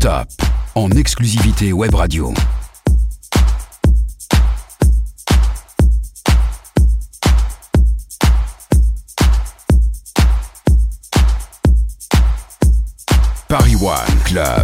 [0.00, 0.28] non-stop
[0.74, 2.32] en exclusivité web radio.
[13.48, 14.59] Paris One Club.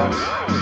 [0.00, 0.59] Música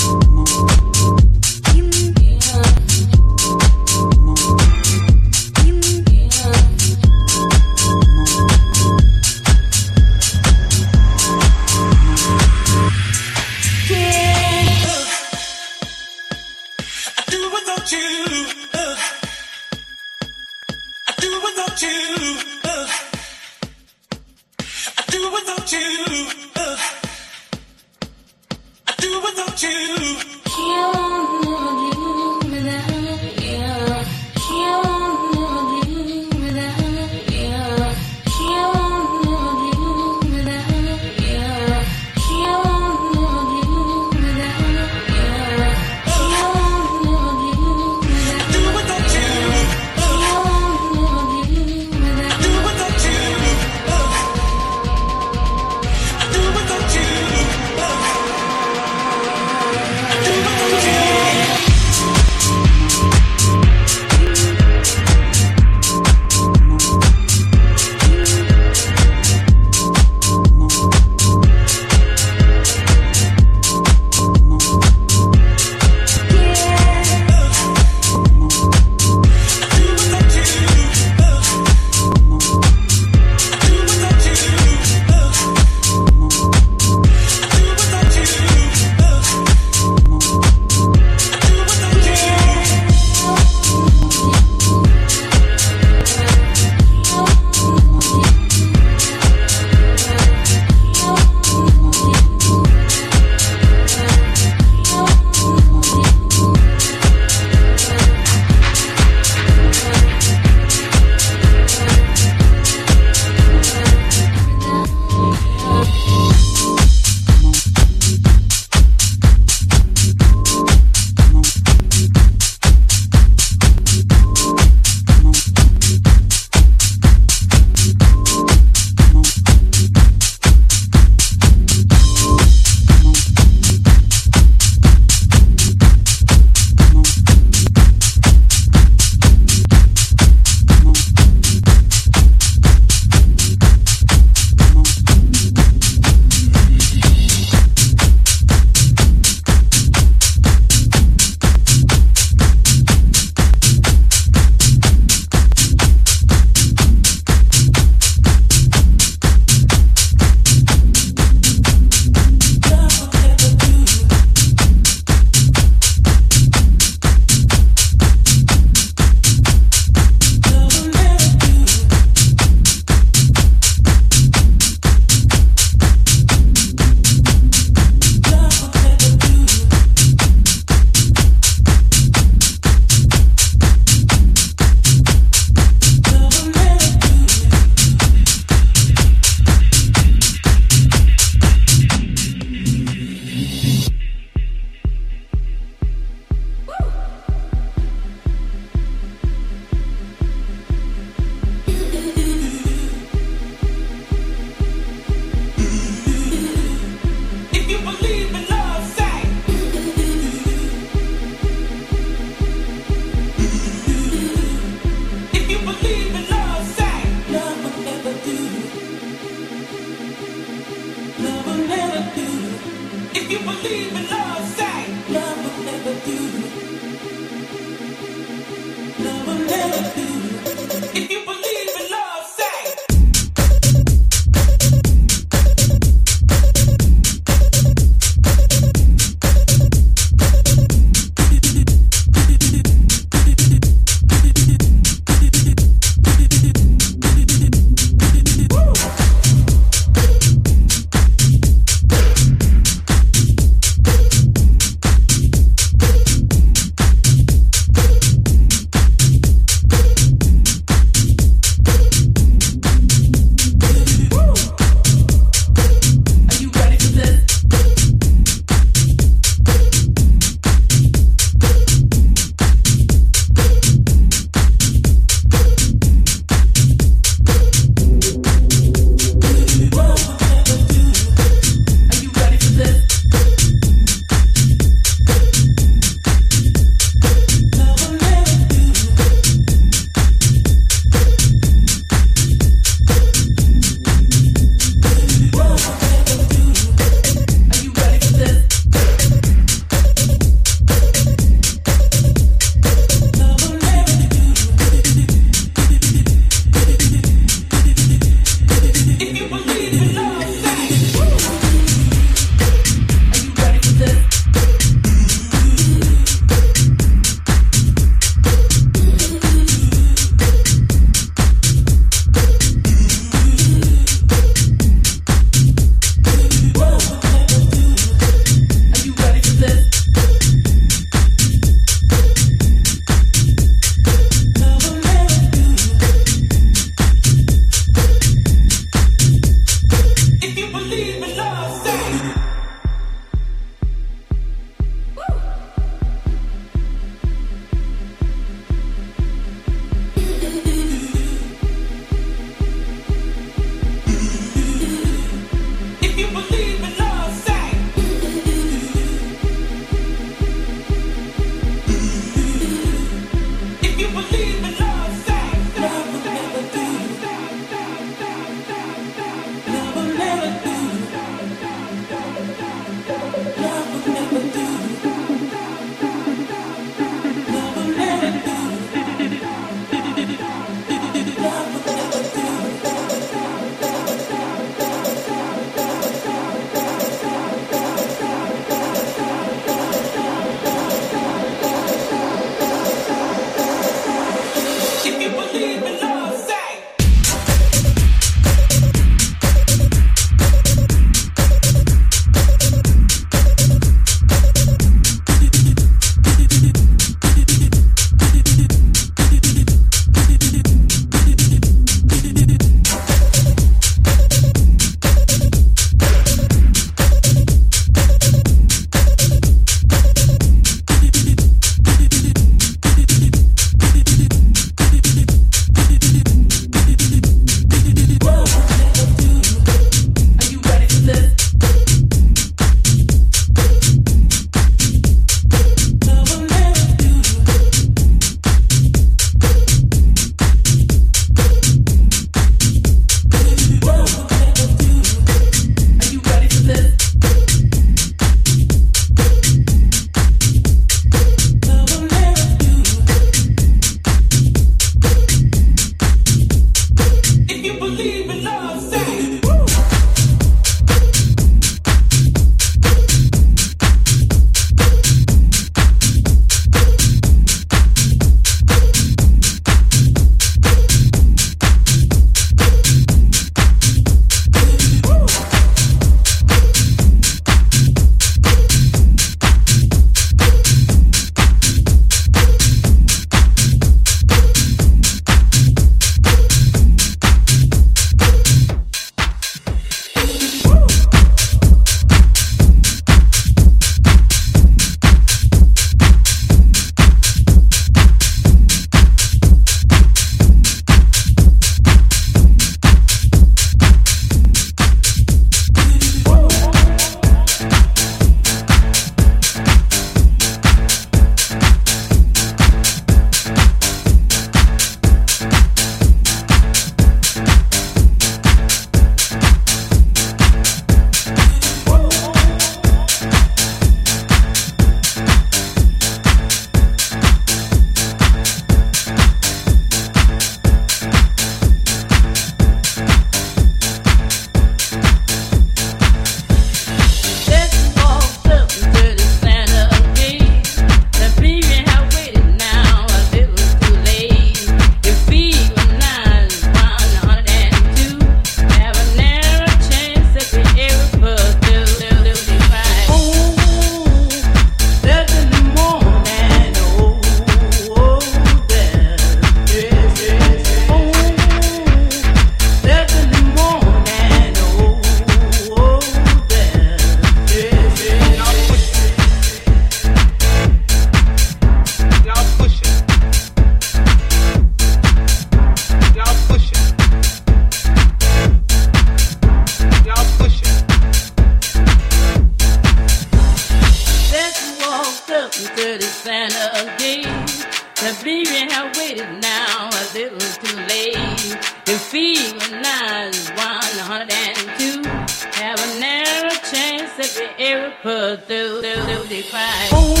[597.81, 598.61] pursue,
[599.09, 600.00] define.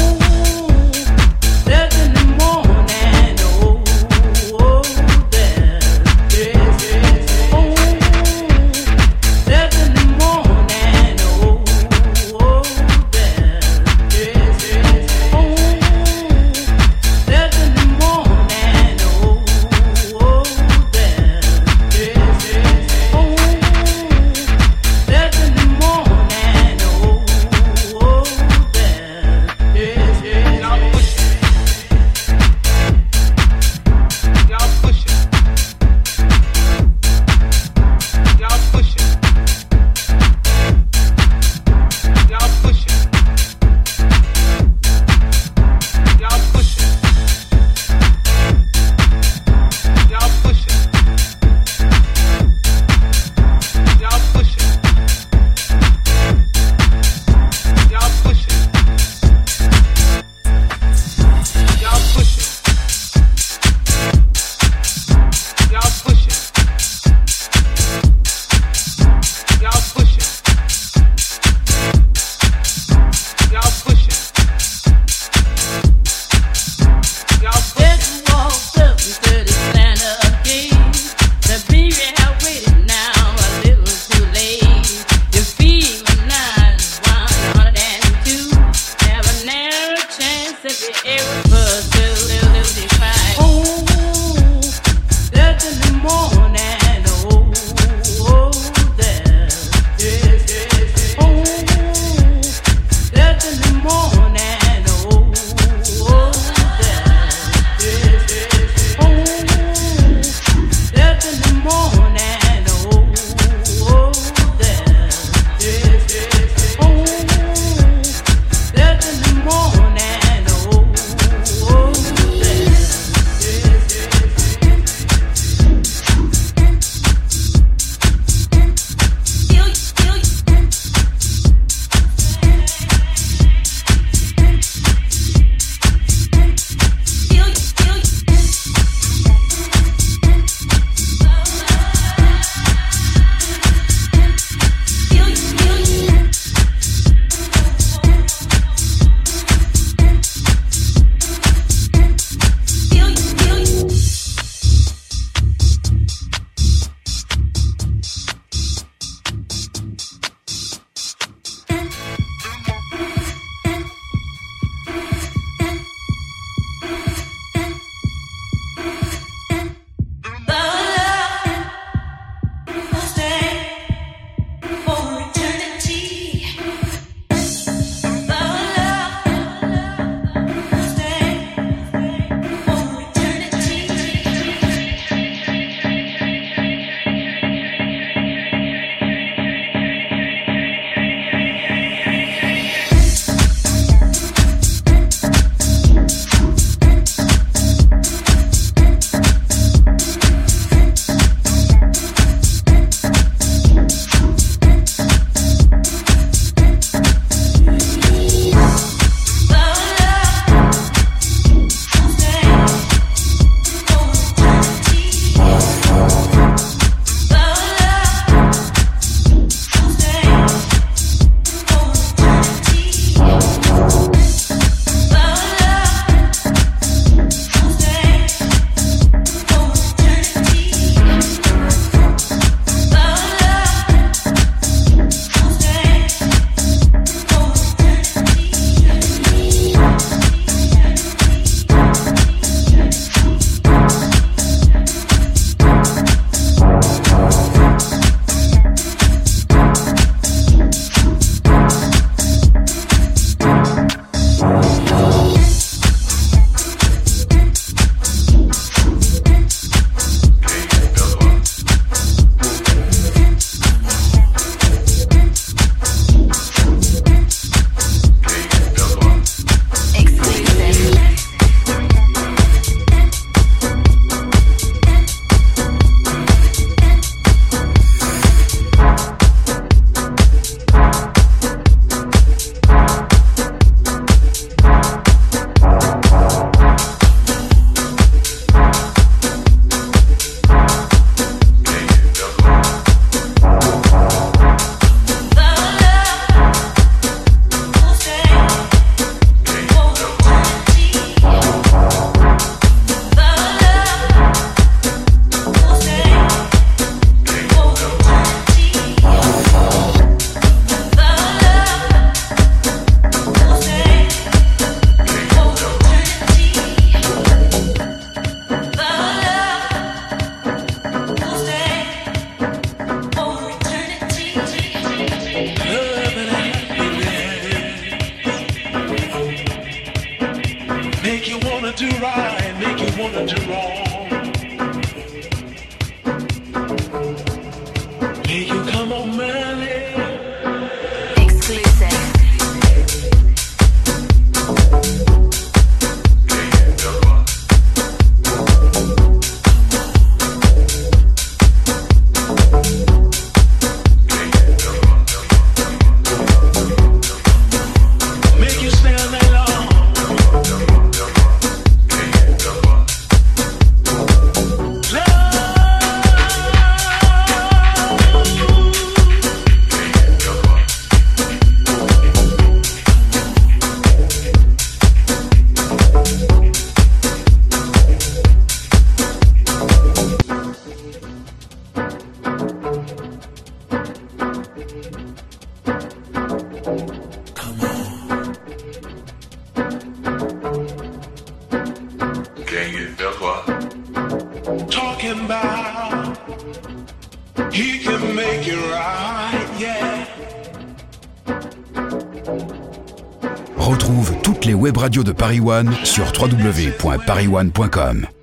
[406.05, 408.20] Sur www.parisone.com.